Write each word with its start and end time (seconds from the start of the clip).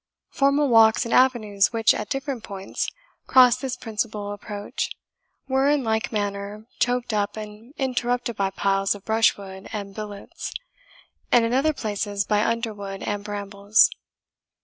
Formal 0.31 0.67
walks 0.67 1.05
and 1.05 1.13
avenues, 1.13 1.71
which, 1.71 1.93
at 1.93 2.09
different 2.09 2.43
points, 2.43 2.87
crossed 3.27 3.61
this 3.61 3.77
principal 3.77 4.31
approach, 4.31 4.89
were, 5.47 5.69
in 5.69 5.83
like 5.83 6.11
manner, 6.11 6.65
choked 6.79 7.13
up 7.13 7.37
and 7.37 7.75
interrupted 7.77 8.35
by 8.35 8.49
piles 8.49 8.95
of 8.95 9.05
brushwood 9.05 9.69
and 9.71 9.93
billets, 9.93 10.53
and 11.31 11.45
in 11.45 11.53
other 11.53 11.71
places 11.73 12.25
by 12.25 12.43
underwood 12.43 13.03
and 13.03 13.23
brambles. 13.23 13.91